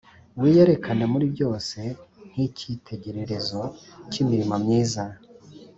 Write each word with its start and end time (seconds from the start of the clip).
wiyerekane 0.41 1.05
muri 1.13 1.25
byose 1.33 1.79
nk’icyitegererezo 2.29 3.61
cy’imirimo 4.11 4.55
myiza 4.63 5.03